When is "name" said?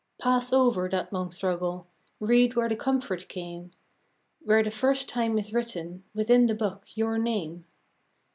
7.19-7.65